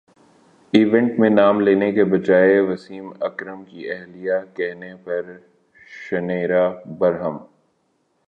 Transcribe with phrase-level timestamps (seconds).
[0.73, 5.31] event میں نام لینے کے بجائے وسیم اکرم کی اہلیہ کہنے پر
[6.09, 6.67] شنیرا
[6.99, 7.37] برہم